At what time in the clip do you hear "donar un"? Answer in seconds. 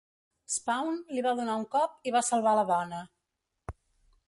1.41-1.67